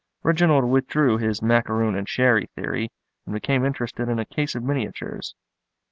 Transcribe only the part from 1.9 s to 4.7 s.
and sherry theory, and became interested in a case of